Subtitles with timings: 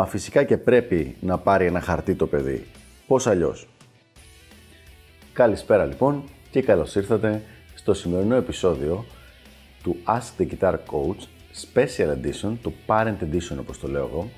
[0.00, 2.66] Μα φυσικά και πρέπει να πάρει ένα χαρτί το παιδί.
[3.06, 3.68] Πώς αλλιώς;
[5.32, 7.42] Καλησπέρα λοιπόν και καλώς ήρθατε
[7.74, 9.04] στο σημερινό επεισόδιο
[9.82, 11.22] του Ask the Guitar Coach
[11.72, 14.30] Special Edition, το Parent Edition όπως το λέω εγώ,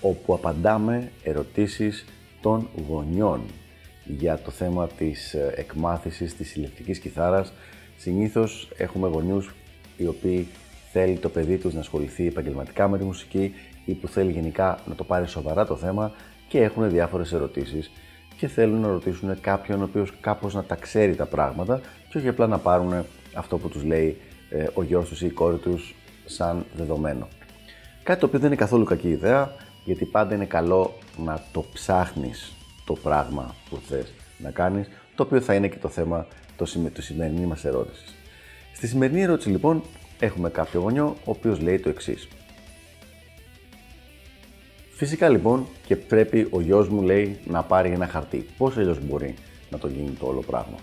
[0.00, 2.04] όπου απαντάμε ερωτήσεις
[2.40, 3.40] των γονιών
[4.04, 7.52] για το θέμα της ε, εκμάθησης της ηλεκτρικής κιθάρας.
[7.96, 9.54] Συνήθως έχουμε γονιούς
[9.96, 10.48] οι οποίοι
[10.92, 13.54] θέλει το παιδί τους να ασχοληθεί επαγγελματικά με τη μουσική
[13.84, 16.12] ή που θέλει γενικά να το πάρει σοβαρά το θέμα
[16.48, 17.90] και έχουν διάφορες ερωτήσεις
[18.36, 22.28] και θέλουν να ρωτήσουν κάποιον ο οποίος κάπως να τα ξέρει τα πράγματα και όχι
[22.28, 24.16] απλά να πάρουν αυτό που τους λέει
[24.50, 27.28] ε, ο γιος τους ή η κόρη τους σαν δεδομένο.
[28.02, 29.52] Κάτι το οποίο δεν είναι καθόλου κακή ιδέα,
[29.84, 32.52] γιατί πάντα είναι καλό να το ψάχνεις
[32.84, 37.02] το πράγμα που θες να κάνεις, το οποίο θα είναι και το θέμα το, το
[37.02, 38.14] σημερινής μας ερώτησης.
[38.72, 39.82] Στη σημερινή ερώτηση λοιπόν
[40.18, 42.28] έχουμε κάποιο γονιό ο οποίος λέει το εξής.
[44.96, 48.46] Φυσικά λοιπόν και πρέπει ο γιος μου λέει να πάρει ένα χαρτί.
[48.56, 49.34] Πώς αλλιώς μπορεί
[49.70, 50.76] να το γίνει το όλο πράγμα;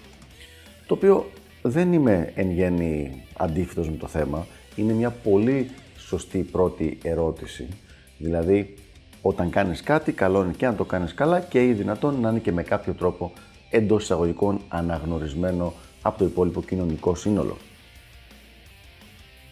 [0.88, 1.30] Το οποίο
[1.62, 4.48] δεν είμαι εν γέννη αντίθετος με το θέμα.
[4.76, 7.68] Είναι μια πολύ σωστή πρώτη ερώτηση.
[8.18, 8.74] Δηλαδή,
[9.22, 12.40] όταν κάνεις κάτι, καλό είναι και να το κάνεις καλά και ή δυνατόν να είναι
[12.40, 13.32] και με κάποιο τρόπο
[13.70, 17.58] εντός εισαγωγικών αναγνωρισμένο από το υπόλοιπο κοινωνικό σύνολο.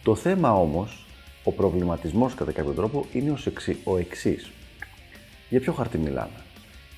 [0.02, 1.06] Το θέμα όμως,
[1.44, 3.34] ο προβληματισμός κατά κάποιο τρόπο είναι
[3.84, 4.50] ο εξής.
[5.48, 6.44] Για ποιο χαρτί μιλάμε;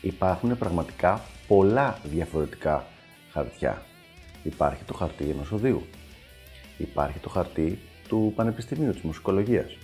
[0.02, 2.86] Υπάρχουν πραγματικά πολλά διαφορετικά
[3.30, 3.82] χαρτιά.
[4.42, 5.82] Υπάρχει το χαρτί ενός οδείου.
[6.78, 9.76] Υπάρχει το χαρτί του Πανεπιστημίου της Μουσικολογίας.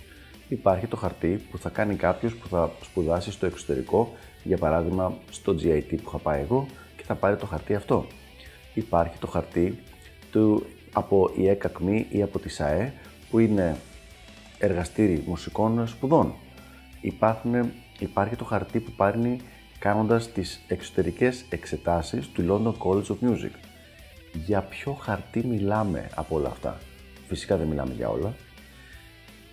[0.47, 5.55] Υπάρχει το χαρτί που θα κάνει κάποιος που θα σπουδάσει στο εξωτερικό, για παράδειγμα στο
[5.63, 6.65] GIT που είχα πάει εγώ
[6.97, 8.07] και θα πάρει το χαρτί αυτό.
[8.73, 9.79] Υπάρχει το χαρτί
[10.31, 12.93] του από η ΕΚΑΚΜΗ ή από τη ΣΑΕ
[13.29, 13.75] που είναι
[14.59, 16.33] εργαστήρι μουσικών σπουδών.
[17.01, 19.39] Υπάρχουν, υπάρχει το χαρτί που πάρνει
[19.79, 23.51] κάνοντας τις εξωτερικές εξετάσεις του London College of Music.
[24.33, 26.77] Για ποιο χαρτί μιλάμε από όλα αυτά;
[27.27, 28.33] Φυσικά δεν μιλάμε για όλα.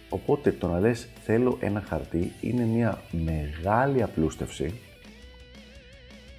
[0.09, 4.81] Οπότε το να λες θέλω ένα χαρτί είναι μια μεγάλη απλούστευση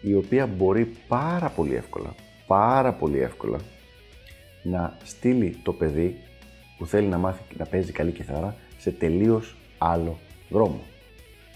[0.02, 2.16] η οποία μπορεί πάρα πολύ εύκολα,
[2.48, 3.60] πάρα πολύ εύκολα
[4.64, 6.18] να στείλει το παιδί
[6.78, 10.18] που θέλει να μάθει να παίζει καλή κιθάρα σε τελείως άλλο
[10.50, 10.80] δρόμο.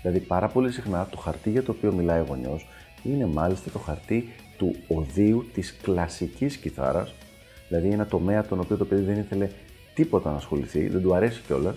[0.02, 2.68] Δηλαδή, πάρα πολύ συχνά το χαρτί για το οποίο μιλάει ο γονιός
[3.04, 7.14] είναι μάλιστα το χαρτί του οδείου της κλασικής κιθάρας,
[7.68, 9.50] δηλαδή ένα τομέα τον οποίο το παιδί δεν ήθελε
[9.94, 11.76] τίποτα να ασχοληθεί, δεν του αρέσει κιόλας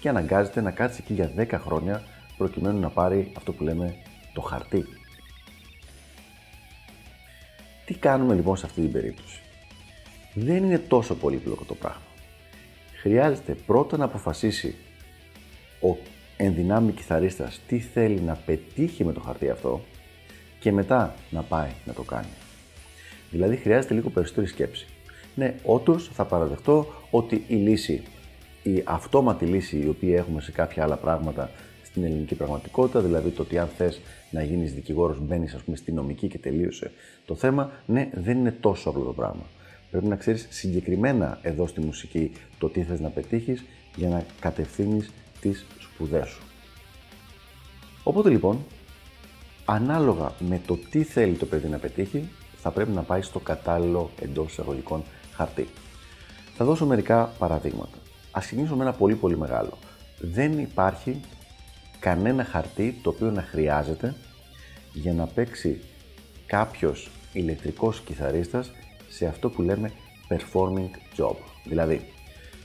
[0.00, 2.02] και αναγκάζεται να κάτσει εκεί για 10 χρόνια
[2.36, 3.96] προκειμένου να πάρει αυτό που λέμε
[4.32, 4.84] το χαρτί.
[7.84, 9.40] Τι κάνουμε λοιπόν σε αυτή την περίπτωση;
[10.34, 12.02] Δεν είναι τόσο πολύπλοκο το πράγμα
[13.08, 14.74] χρειάζεται πρώτα να αποφασίσει
[15.80, 15.96] ο
[16.36, 19.80] ενδυνάμει κιθαρίστας τι θέλει να πετύχει με το χαρτί αυτό
[20.60, 22.28] και μετά να πάει να το κάνει.
[23.30, 24.86] Δηλαδή χρειάζεται λίγο περισσότερη σκέψη.
[25.34, 28.02] Ναι, όντως θα παραδεχτώ ότι η λύση,
[28.62, 31.50] η αυτόματη λύση η οποία έχουμε σε κάποια άλλα πράγματα
[31.84, 35.92] στην ελληνική πραγματικότητα, δηλαδή το ότι αν θες να γίνεις δικηγόρος, μπαίνεις ας πούμε στη
[35.92, 36.90] νομική και τελείωσε
[37.26, 39.42] το θέμα, ναι, δεν είναι τόσο απλό το πράγμα.
[39.90, 43.64] Πρέπει να ξέρεις συγκεκριμένα εδώ στη μουσική το τι θες να πετύχεις
[43.96, 45.10] για να κατευθύνεις
[45.40, 46.42] τις σπουδές σου.
[48.02, 48.64] Οπότε λοιπόν,
[49.64, 54.10] ανάλογα με το τι θέλει το παιδί να πετύχει, θα πρέπει να πάει στο κατάλληλο
[54.20, 55.02] εντός εισαγωγικών
[55.34, 55.68] χαρτί.
[56.54, 57.98] Θα δώσω μερικά παραδείγματα.
[58.30, 59.78] Ας ξεκινήσω με ένα πολύ πολύ μεγάλο.
[60.20, 61.20] Δεν υπάρχει
[61.98, 64.14] κανένα χαρτί το οποίο να χρειάζεται
[64.92, 65.80] για να παίξει
[66.46, 68.70] κάποιος ηλεκτρικός κιθαρίστας
[69.08, 69.92] σε αυτό που λέμε
[70.28, 71.36] performing job.
[71.64, 72.12] Δηλαδή,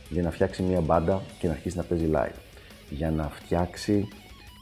[0.09, 2.35] για να φτιάξει μια μπάντα και να αρχίσει να παίζει live.
[2.89, 4.07] Για να φτιάξει,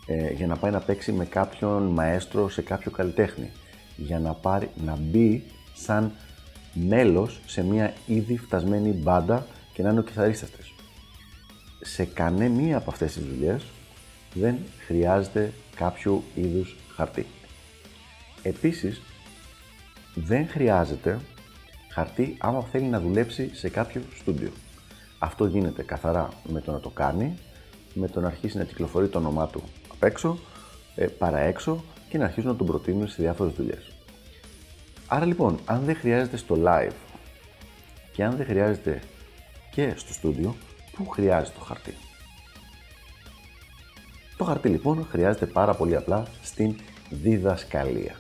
[0.05, 3.51] ε, για να πάει να παίξει με κάποιον μαέστρο σε κάποιο καλλιτέχνη.
[3.95, 5.43] Για να, πάρει, να μπει
[5.73, 6.11] σαν
[6.73, 10.73] μέλος σε μια ήδη φτασμένη μπάντα και να είναι ο κιθαρίστας της.
[11.81, 13.63] Σε κανένα από αυτές τις δουλειές
[14.33, 17.25] δεν χρειάζεται κάποιο είδους χαρτί.
[18.43, 19.01] Επίσης,
[20.15, 21.19] δεν χρειάζεται
[21.91, 24.51] χαρτί άμα θέλει να δουλέψει σε κάποιο στούντιο.
[25.19, 27.37] Αυτό γίνεται καθαρά με το να το κάνει,
[27.93, 30.37] με το να αρχίσει να κυκλοφορεί το όνομά του απ' έξω,
[30.95, 33.91] ε, παρά έξω και να αρχίσουν να τον προτείνουν σε διάφορες δουλειές.
[35.07, 36.95] Άρα λοιπόν, αν δεν χρειάζεται στο live
[38.11, 39.01] και αν δεν χρειάζεται
[39.71, 40.55] και στο στούντιο,
[40.91, 41.93] πού χρειάζεται το χαρτί;
[44.37, 46.75] Το χαρτί λοιπόν χρειάζεται πάρα πολύ απλά στην
[47.09, 48.15] διδασκαλία.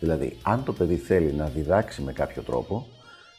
[0.00, 2.86] Δηλαδή, αν το παιδί θέλει να διδάξει με κάποιο τρόπο,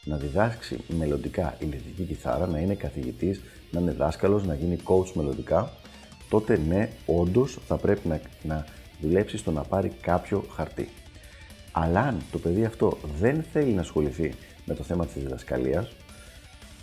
[0.08, 3.40] να διδάξει μελλοντικά ηλεκτρική κιθάρα, να είναι καθηγητής,
[3.70, 5.72] να είναι δάσκαλος, να γίνει coach μελλοντικά,
[6.28, 8.64] τότε ναι, όντως θα πρέπει να, να
[9.00, 10.88] δουλέψει στο να πάρει κάποιο χαρτί.
[11.72, 14.34] Αλλά αν το παιδί αυτό δεν θέλει να ασχοληθεί
[14.64, 15.92] με το θέμα της διδασκαλίας,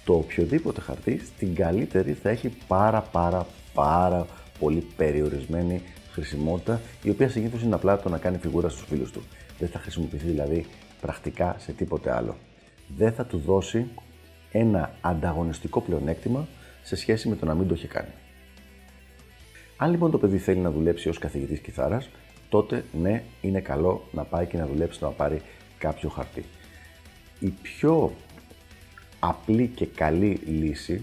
[0.05, 4.27] το οποιοδήποτε χαρτί στην καλύτερη θα έχει πάρα πάρα πάρα
[4.59, 5.81] πολύ περιορισμένη
[6.11, 9.23] χρησιμότητα, η οποία συνήθως είναι απλά το να κάνει φιγούρα στους φίλους του.
[9.59, 10.65] Δεν θα χρησιμοποιηθεί δηλαδή
[11.01, 12.35] πρακτικά σε τίποτε άλλο.
[12.87, 13.87] Δεν θα του δώσει
[14.51, 16.47] ένα ανταγωνιστικό πλεονέκτημα
[16.83, 18.11] σε σχέση με το να μην το έχει κάνει.
[19.77, 22.09] Αν λοιπόν το παιδί θέλει να δουλέψει ως καθηγητής κιθάρας,
[22.49, 25.41] τότε ναι, είναι καλό να πάει και να δουλέψει να πάρει
[25.77, 26.45] κάποιο χαρτί.
[27.39, 28.11] Η πιο
[29.19, 31.01] απλή και καλή λύση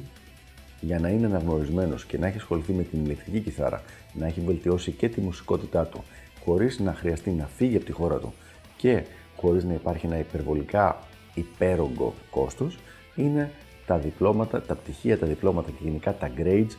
[0.81, 3.83] για να είναι αναγνωρισμένος και να έχει ασχοληθεί με την ηλεκτρική κιθάρα,
[4.13, 6.05] να έχει βελτιώσει και τη μουσικότητά του,
[6.45, 8.33] χωρίς να χρειαστεί να φύγει από τη χώρα του
[8.77, 9.03] και
[9.37, 10.99] χωρίς να υπάρχει ένα υπερβολικά
[11.35, 12.79] υπέρογκο κόστος,
[13.17, 13.51] είναι
[13.87, 16.77] τα διπλώματα, τα πτυχία, τα διπλώματα και γενικά τα grades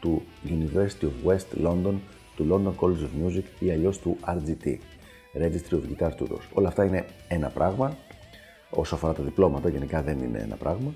[0.00, 1.94] του University of West London,
[2.36, 4.76] του London College of Music ή αλλιώς του RGT,
[5.34, 6.44] Registry of Guitar Tutors.
[6.52, 7.96] Όλα αυτά είναι ένα πράγμα.
[8.70, 10.94] Όσο αφορά τα διπλώματα, γενικά δεν είναι ένα πράγμα.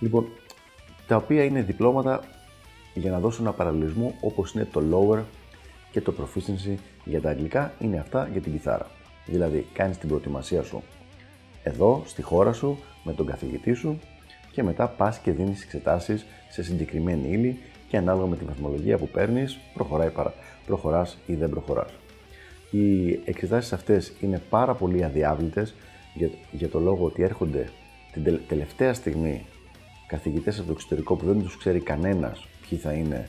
[0.00, 0.26] Λοιπόν,
[1.06, 2.24] τα οποία είναι διπλώματα
[2.94, 5.22] για να δώσουν ένα παραλληλισμό όπως είναι το lower
[5.90, 6.74] και το proficiency
[7.04, 8.90] για τα αγγλικά είναι αυτά για την κιθάρα.
[9.26, 10.82] Δηλαδή κάνεις την προετοιμασία σου
[11.66, 13.98] εδώ, στη χώρα σου, με τον καθηγητή σου
[14.50, 17.58] και μετά πας και δίνεις εξετάσεις σε συγκεκριμένη ύλη
[17.88, 20.10] και ανάλογα με τη βαθμολογία που παίρνεις προχωράει,
[20.66, 21.90] προχωράς ή δεν προχωράς.
[22.70, 25.74] Οι εξετάσεις αυτές είναι πάρα πολύ αδιάβλητες
[26.14, 27.68] για, για το λόγο ότι έρχονται
[28.12, 29.46] την τελευταία στιγμή
[30.06, 33.28] καθηγητές από το εξωτερικό που δεν τους ξέρει κανένας ποιοι θα είναι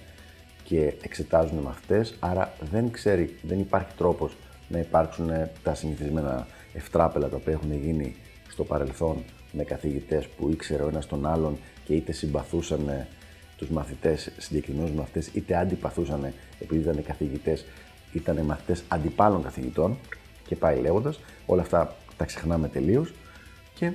[0.63, 4.35] και εξετάζουν μαθητέ, άρα δεν, ξέρει, δεν υπάρχει τρόπος
[4.67, 5.29] να υπάρξουν
[5.63, 8.15] τα συνηθισμένα ευτράπελα τα οποία έχουν γίνει
[8.57, 13.07] στο παρελθόν με καθηγητές που ήξερε ο ένας τον άλλον και είτε συμπαθούσαν
[13.57, 17.65] τους μαθητές, συγκεκριμένους μαθητές, είτε αντιπαθούσαν επειδή ήταν καθηγητές,
[18.13, 19.97] ήταν μαθητές αντιπάλων καθηγητών
[20.47, 21.19] και πάει λέγοντας.
[21.45, 23.13] Όλα αυτά τα ξεχνάμε τελείως
[23.75, 23.91] και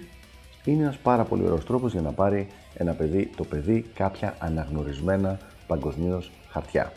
[0.64, 5.38] είναι ένας πάρα πολύ ωραίος τρόπος για να πάρει ένα παιδί, το παιδί κάποια αναγνωρισμένα
[5.66, 6.92] παγκοσμίως χαρτιά.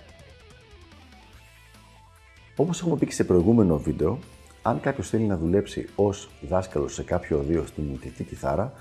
[2.56, 4.20] Όπως έχουμε πει και σε προηγούμενο βίντεο,
[4.68, 8.74] αν κάποιος θέλει να δουλέψει ως δάσκαλος σε κάποιο οδείο στην μυθική κιθάρα,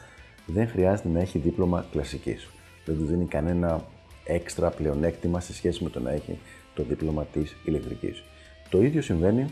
[0.46, 2.48] δεν χρειάζεται να έχει δίπλωμα κλασικής.
[2.84, 3.84] Δεν του δίνει κανένα
[4.24, 6.38] έξτρα πλεονέκτημα σε σχέση με το να έχει
[6.74, 8.22] το δίπλωμα της ηλεκτρικής.
[8.70, 9.46] Το ίδιο συμβαίνει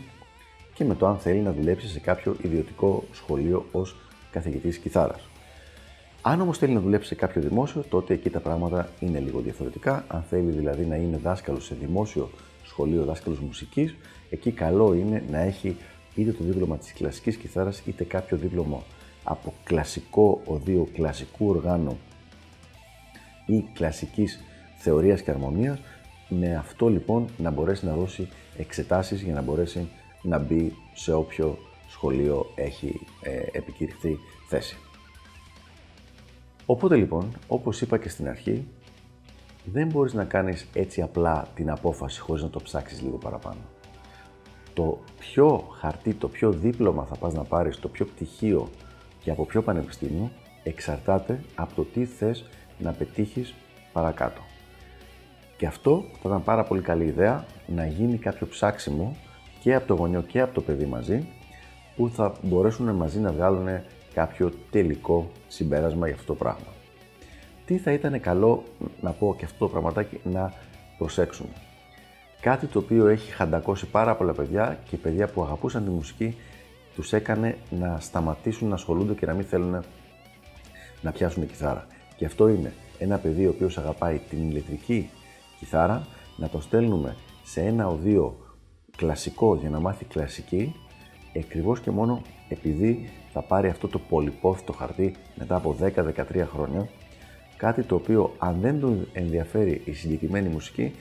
[0.73, 3.95] και με το αν θέλει να δουλέψει σε κάποιο ιδιωτικό σχολείο ως
[4.31, 5.27] καθηγητής κιθάρας.
[6.21, 10.05] Αν όμως θέλει να δουλέψει σε κάποιο δημόσιο, τότε εκεί τα πράγματα είναι λίγο διαφορετικά.
[10.07, 12.29] Αν θέλει δηλαδή να είναι δάσκαλος σε δημόσιο
[12.63, 13.95] σχολείο, δάσκαλος μουσικής,
[14.29, 15.77] εκεί καλό είναι να έχει
[16.15, 18.83] είτε το δίπλωμα της κλασικής κιθάρας είτε κάποιο δίπλωμα
[19.23, 21.97] από κλασικό οδείο, κλασικού οργάνου
[23.45, 24.39] ή κλασικής
[24.77, 25.79] θεωρίας και αρμονίας,
[26.29, 29.89] με αυτό λοιπόν να μπορέσει να δώσει εξετάσεις για να μπορέσει
[30.21, 31.57] να μπει σε όποιο
[31.89, 34.17] σχολείο έχει ε, επικηρυχθεί
[34.47, 34.77] θέση.
[36.65, 38.67] Οπότε λοιπόν, όπως είπα και στην αρχή,
[39.65, 43.59] δεν μπορείς να κάνεις έτσι απλά την απόφαση χωρίς να το ψάξεις λίγο παραπάνω.
[44.73, 48.69] Το ποιο χαρτί, το ποιο δίπλωμα θα πας να πάρεις, το ποιο πτυχίο
[49.19, 50.31] και από ποιο πανεπιστήμιο
[50.63, 52.45] εξαρτάται από το τι θες
[52.79, 53.53] να πετύχεις
[53.93, 54.41] παρακάτω.
[55.57, 59.15] Και αυτό θα ήταν πάρα πολύ καλή ιδέα να γίνει κάποιο ψάξιμο
[59.61, 61.27] και από το γονιό και από το παιδί μαζί
[61.95, 63.67] που θα μπορέσουν μαζί να βγάλουν
[64.13, 66.67] κάποιο τελικό συμπέρασμα για αυτό το πράγμα.
[67.65, 68.63] Τι θα ήταν καλό
[69.01, 70.53] να πω και αυτό το πραγματάκι να
[70.97, 71.49] προσέξουμε.
[72.43, 76.35] Κάτι το οποίο έχει χαντακώσει πάρα πολλά παιδιά και παιδιά που αγαπούσαν τη μουσική
[76.95, 79.83] τους έκανε να σταματήσουν να ασχολούνται και να μην θέλουν
[81.01, 81.87] να πιάσουν κιθάρα.
[82.15, 85.09] Και αυτό είναι ένα παιδί ο οποίος αγαπάει την ηλεκτρική
[85.59, 86.07] κιθάρα,
[86.37, 88.37] να το στέλνουμε σε ένα οδείο
[88.97, 90.75] κλασικό για να μάθει κλασική
[91.39, 96.89] ακριβώς και μόνο επειδή θα πάρει αυτό το πολυπόθητο χαρτί μετά από 10-13 χρόνια,
[97.57, 100.93] κάτι το οποίο αν δεν τον ενδιαφέρει η συγκεκριμένη μουσική,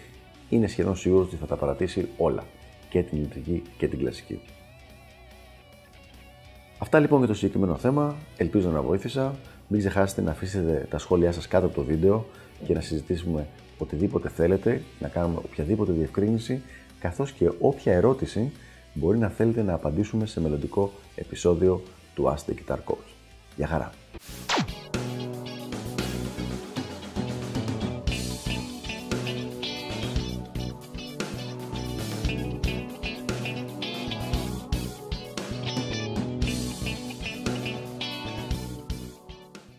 [0.53, 2.45] είναι σχεδόν σίγουρος ότι θα τα παρατήσει όλα,
[2.89, 4.41] και την ηλεκτρική και την κλασική.
[6.79, 8.17] Αυτά λοιπόν για το συγκεκριμένο θέμα.
[8.37, 9.35] Ελπίζω να βοήθησα.
[9.69, 12.27] Μην ξεχάσετε να αφήσετε τα σχόλιά σας κάτω από το βίντεο
[12.67, 13.47] και να συζητήσουμε
[13.79, 16.63] οτιδήποτε θέλετε, να κάνουμε οποιαδήποτε διευκρίνηση,
[16.99, 18.53] καθώς και όποια ερώτηση
[18.95, 21.83] μπορεί να θέλετε να απαντήσουμε σε μελλοντικό επεισόδιο
[22.15, 23.09] του Ask the Guitar Coach.
[23.57, 23.93] Γεια χαρά!